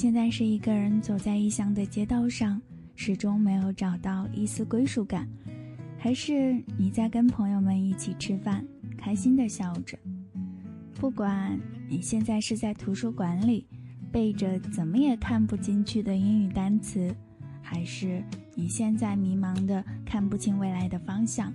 [0.00, 2.58] 现在是一个人走在异乡的街道上，
[2.96, 5.28] 始终没有找到一丝归属感，
[5.98, 8.64] 还是你在跟朋友们一起吃饭，
[8.96, 9.98] 开心的笑着；
[10.94, 13.66] 不管你现在是在图书馆里
[14.10, 17.14] 背着怎么也看不进去的英语单词，
[17.60, 21.52] 还是你现在迷茫的看不清未来的方向；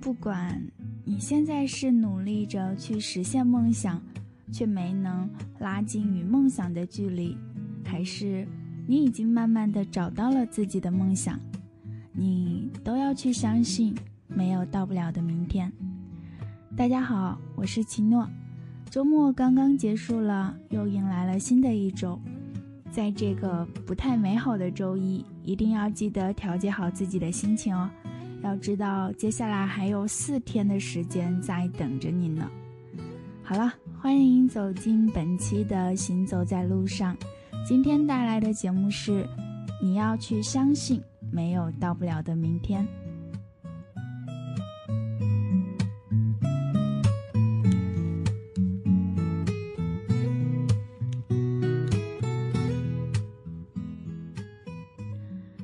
[0.00, 0.58] 不管
[1.04, 4.02] 你现在是努力着去实现梦想。
[4.52, 7.36] 却没能拉近与梦想的距离，
[7.84, 8.46] 还是
[8.86, 11.38] 你已经慢慢的找到了自己的梦想，
[12.12, 13.94] 你都要去相信，
[14.26, 15.72] 没有到不了的明天。
[16.76, 18.28] 大家好，我是奇诺，
[18.90, 22.18] 周末刚刚结束了，又迎来了新的一周，
[22.90, 27.90] 在这个不太美好的周一，一定要记得调节好自己的心情哦，
[28.42, 32.48] 要知道接下来还有四天的时间在等着你呢。
[33.48, 33.72] 好了。
[33.98, 37.16] 欢迎走进本期的《行走在路上》，
[37.66, 39.26] 今天带来的节目是：
[39.82, 42.86] 你要去相信，没有到不了的明天。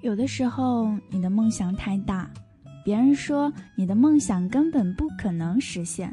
[0.00, 2.28] 有的时候，你的梦想太大，
[2.84, 6.12] 别人说你的梦想根本不可能实现。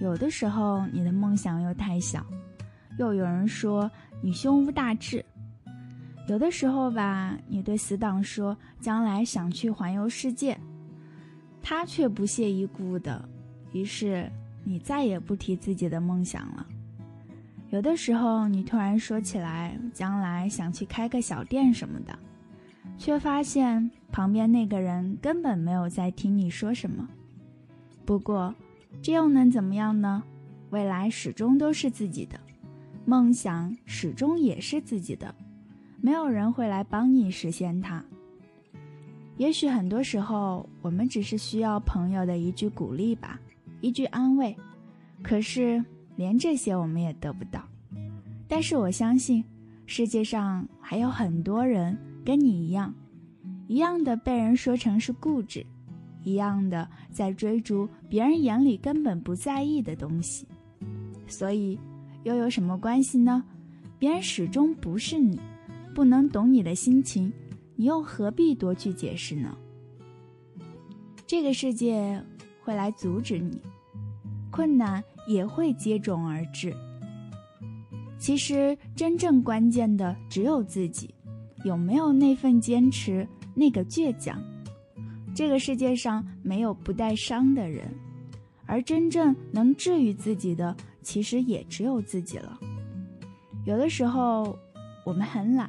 [0.00, 2.24] 有的时候，你的梦想又太小，
[2.98, 3.88] 又有人说
[4.22, 5.22] 你胸无大志；
[6.26, 10.58] 有的时候吧，你对死党说将来想去环游世界，
[11.62, 13.22] 他却不屑一顾的，
[13.72, 14.30] 于是
[14.64, 16.66] 你再也不提自己的梦想了。
[17.68, 22.18] 有的时候，你突然说起来将来想去开个小店什么的，
[22.96, 27.06] 却发现旁边那个人根本没有在听你说什么。
[28.06, 28.52] 不过，
[29.02, 30.22] 这又能怎么样呢？
[30.70, 32.38] 未来始终都是自己的，
[33.04, 35.34] 梦想始终也是自己的，
[36.00, 38.04] 没有人会来帮你实现它。
[39.36, 43.40] 也许很多时候，我们只是需要朋友的一句鼓励吧，
[43.80, 44.54] 一句安慰。
[45.22, 45.82] 可是
[46.16, 47.62] 连这些我们也得不到。
[48.46, 49.44] 但是我相信，
[49.86, 52.94] 世界上还有很多人跟你一样，
[53.66, 55.64] 一样的被人说成是固执。
[56.22, 60.46] 一样的，在追逐别人眼里根本不在意的东西，
[61.26, 61.78] 所以
[62.24, 63.42] 又有什么关系呢？
[63.98, 65.38] 别人始终不是你，
[65.94, 67.32] 不能懂你的心情，
[67.76, 69.56] 你又何必多去解释呢？
[71.26, 72.22] 这个世界
[72.62, 73.60] 会来阻止你，
[74.50, 76.74] 困难也会接踵而至。
[78.18, 81.14] 其实真正关键的只有自己，
[81.64, 84.42] 有没有那份坚持，那个倔强。
[85.34, 87.86] 这个世界上没有不带伤的人，
[88.66, 92.58] 而真正能治愈自己的，其实也只有自己了。
[93.64, 94.58] 有的时候，
[95.04, 95.68] 我们很懒，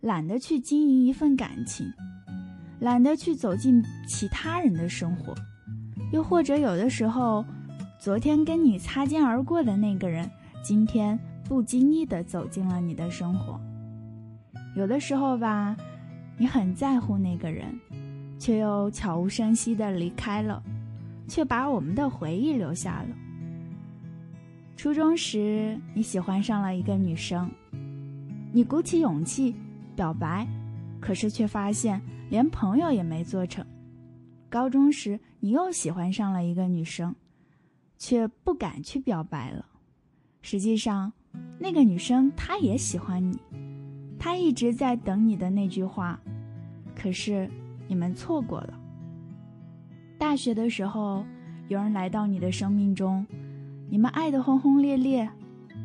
[0.00, 1.86] 懒得去经营一份感情，
[2.80, 5.34] 懒得去走进其他人的生活，
[6.12, 7.44] 又或者有的时候，
[7.98, 10.30] 昨天跟你擦肩而过的那个人，
[10.62, 13.60] 今天不经意的走进了你的生活。
[14.76, 15.76] 有的时候吧，
[16.38, 17.78] 你很在乎那个人。
[18.38, 20.62] 却又悄无声息地离开了，
[21.26, 23.08] 却把我们的回忆留下了。
[24.76, 27.50] 初中时，你喜欢上了一个女生，
[28.52, 29.54] 你鼓起勇气
[29.94, 30.46] 表白，
[31.00, 33.64] 可是却发现连朋友也没做成。
[34.50, 37.14] 高中时，你又喜欢上了一个女生，
[37.96, 39.64] 却不敢去表白了。
[40.42, 41.12] 实际上，
[41.58, 43.38] 那个女生她也喜欢你，
[44.18, 46.20] 她一直在等你的那句话，
[46.94, 47.50] 可是。
[47.88, 48.74] 你们错过了。
[50.18, 51.24] 大学的时候，
[51.68, 53.26] 有人来到你的生命中，
[53.90, 55.28] 你们爱的轰轰烈烈，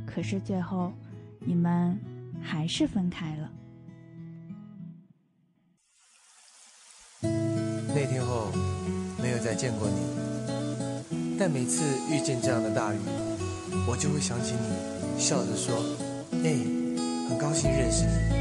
[0.06, 0.94] 可是最后，
[1.40, 2.00] 你们
[2.42, 3.52] 还是分开了。
[7.94, 8.48] 那天后，
[9.22, 12.98] 没有再见过你，但每次遇见这样的大雨，
[13.86, 15.76] 我就会想起你，笑着说
[16.44, 16.56] ：“哎，
[17.28, 18.41] 很高兴认识你。”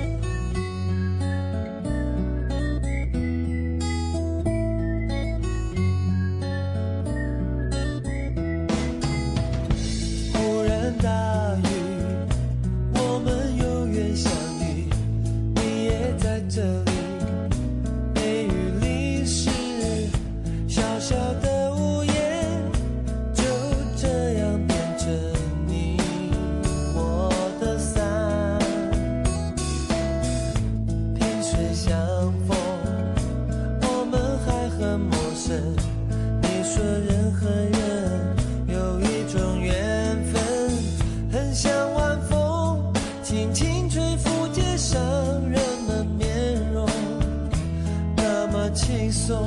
[49.31, 49.47] 你送。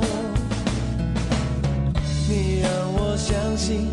[2.26, 3.90] 你让我相信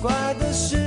[0.00, 0.77] 怪的是，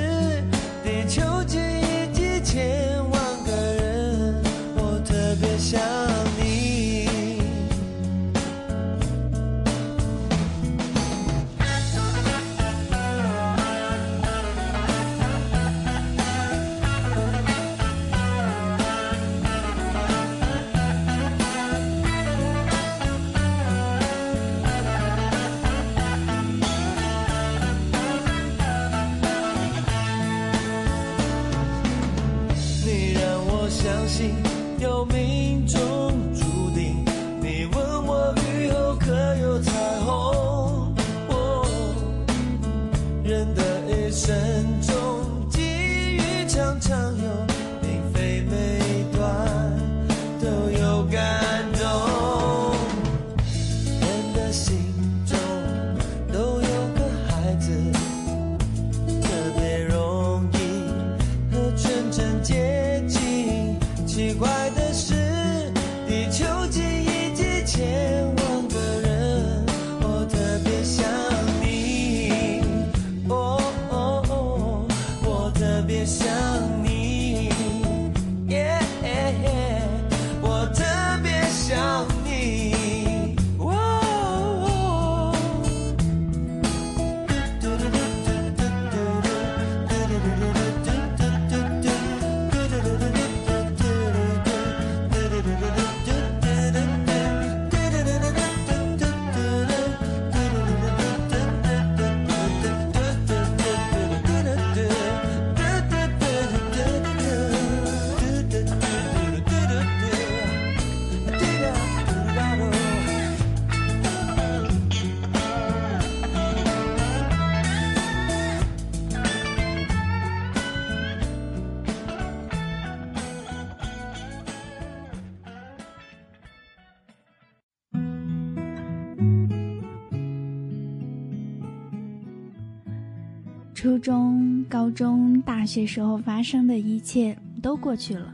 [133.82, 138.32] 初中、高中、大学时候发生的一切都过去了，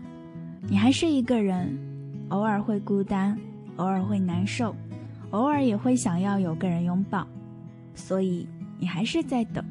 [0.69, 1.75] 你还是一个人，
[2.29, 3.35] 偶尔会孤单，
[3.77, 4.77] 偶尔会难受，
[5.31, 7.27] 偶尔也会想要有个人拥抱，
[7.95, 8.47] 所以
[8.79, 9.65] 你还是在等。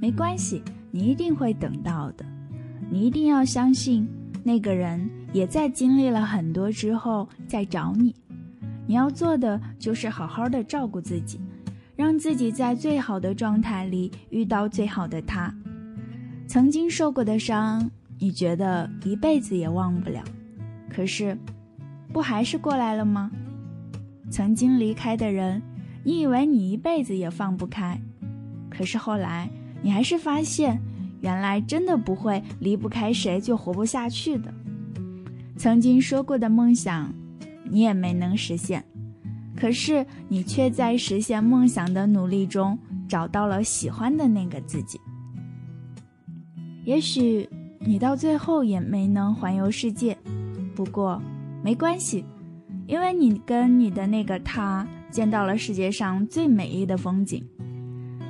[0.00, 0.62] 没关系，
[0.92, 2.24] 你一定会等到的。
[2.88, 4.08] 你一定要相信，
[4.44, 8.14] 那个人也在经历了很多之后再找你。
[8.86, 11.40] 你要做的就是好好的照顾自己。
[12.00, 15.54] 让自己在最好的状态里遇到最好的他。
[16.46, 20.24] 曾经受过的伤，你觉得一辈子也忘不了，
[20.88, 21.36] 可是，
[22.10, 23.30] 不还是过来了吗？
[24.30, 25.60] 曾经离开的人，
[26.02, 28.00] 你以为你一辈子也放不开，
[28.70, 29.50] 可是后来
[29.82, 30.80] 你还是发现，
[31.20, 34.50] 原来真的不会离不开谁就活不下去的。
[35.58, 37.12] 曾经说过的梦想，
[37.64, 38.82] 你也没能实现。
[39.60, 44.98] 可是你却在实现梦想的努力中找到了喜欢的那个自己。
[46.86, 47.46] 也许
[47.78, 50.16] 你到最后也没能环游世界，
[50.74, 51.20] 不过
[51.62, 52.24] 没关系，
[52.86, 57.46] 因为你跟你的那个他见到了世界上最美丽的风景。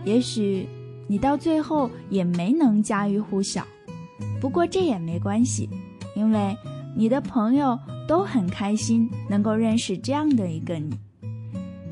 [0.05, 0.67] 也许
[1.07, 3.65] 你到最后也没能家喻户晓，
[4.41, 5.69] 不过这也没关系，
[6.17, 6.57] 因为
[6.97, 10.91] 你的朋友都很开心能够认识这样的一个你。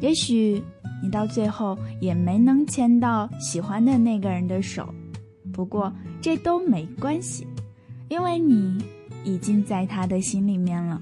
[0.00, 0.62] 也许
[1.02, 4.92] 你到最后也没能牵到喜欢的那个人的手，
[5.52, 7.46] 不过这都没关系，
[8.08, 8.82] 因为你
[9.24, 11.00] 已经在他的心里面了。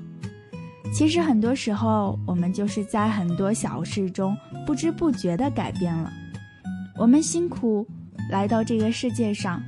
[0.93, 4.37] 其实很多时候，我们就是在很多小事中
[4.67, 6.11] 不知不觉地改变了。
[6.97, 7.87] 我们辛苦
[8.31, 9.62] 来到这个世界上，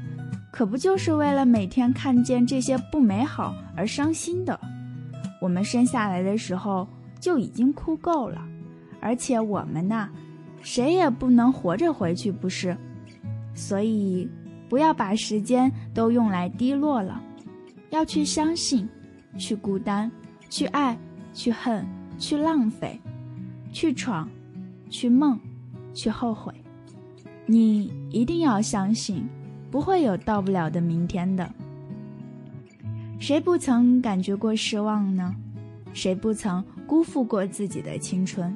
[0.50, 4.58] 可不就是为了每天看见这些不美好而伤心的？
[5.40, 6.88] 我们生下来的时候
[7.20, 8.40] 就已经哭够了。
[9.00, 10.09] 而且我们呐，
[10.62, 12.76] 谁也不能活着回去，不是？
[13.55, 14.28] 所以，
[14.69, 17.21] 不要把时间都用来低落了，
[17.90, 18.88] 要去相信，
[19.37, 20.11] 去孤单，
[20.49, 20.97] 去爱，
[21.33, 21.87] 去恨，
[22.19, 23.00] 去浪费，
[23.73, 24.28] 去闯，
[24.88, 25.38] 去梦，
[25.93, 26.52] 去后悔。
[27.47, 29.26] 你一定要相信，
[29.71, 31.50] 不会有到不了的明天的。
[33.19, 35.35] 谁不曾感觉过失望呢？
[35.93, 38.55] 谁不曾辜负过自己的青春？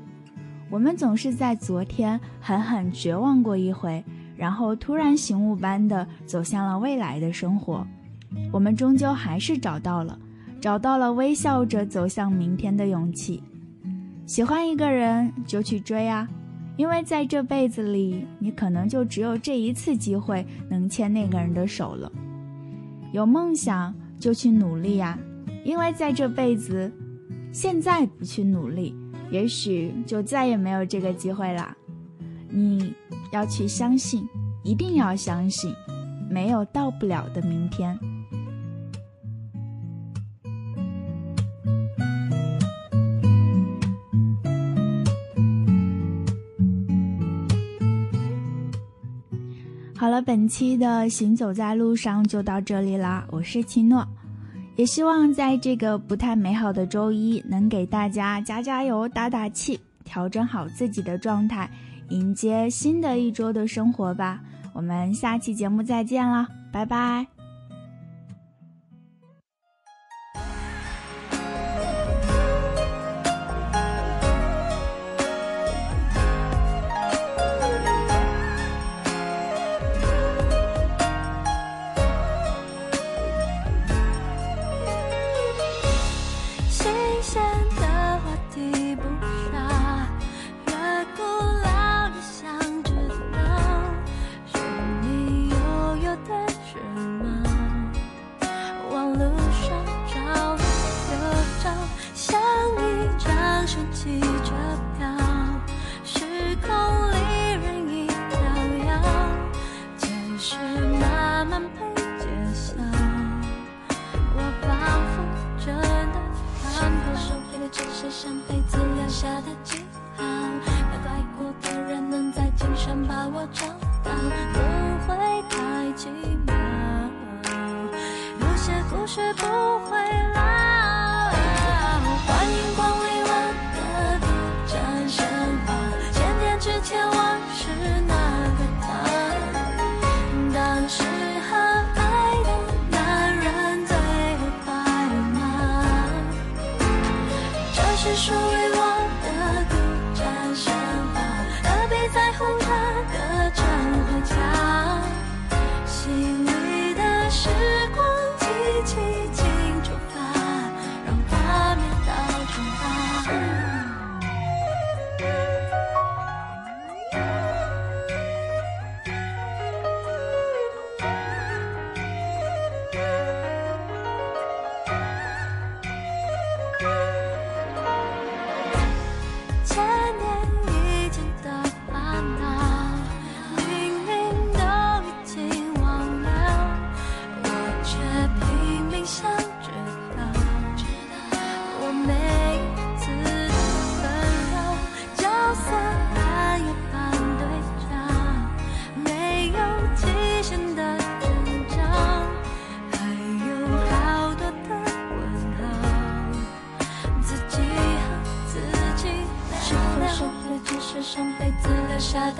[0.73, 4.03] 我们总是在昨天狠狠绝望过一回，
[4.35, 7.87] 然后突然醒悟般的走向了未来的生活。
[8.51, 10.19] 我们终究还是找到了，
[10.63, 13.43] 找到了微笑着走向明天的勇气。
[14.25, 16.27] 喜欢一个人就去追啊，
[16.79, 22.11] 因为在这辈子里，你可能就只有这一次机会能牵那个人的手了。
[23.13, 25.19] 有梦想就去努力呀，
[25.67, 26.91] 因为在这辈子，
[27.53, 28.97] 现在不去努力，
[29.33, 31.75] 也许就再也没有这个机会啦。
[32.51, 32.93] 你
[33.33, 34.29] 要去相信，
[34.63, 35.75] 一定要相信，
[36.29, 37.99] 没有到不了的明天。
[49.97, 53.27] 好了，本期的行走在路上就到这里啦。
[53.31, 54.07] 我是奇诺，
[54.77, 61.71] 也希望在这个不太美好的周一，能给大家加加油、打打气，调整好自己的状态，
[62.09, 64.41] 迎接新的一周的生活吧。
[64.73, 67.32] 我们下期节目再见了，拜拜。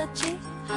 [0.03, 0.75] 的记号，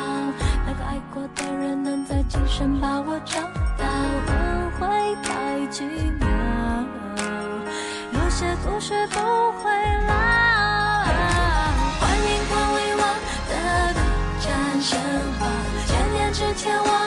[0.67, 3.41] 那个爱过的人能在今生把我找
[3.75, 3.83] 到，
[4.27, 4.31] 不
[4.79, 5.83] 会太奇
[6.19, 6.27] 妙。
[8.13, 9.71] 有些故事不会
[10.07, 10.13] 老。
[11.99, 13.03] 欢迎光临我
[13.49, 13.53] 的
[13.95, 13.99] 独
[14.39, 14.45] 家
[14.79, 14.93] 生
[15.39, 15.41] 活，
[15.87, 17.04] 千年之前我。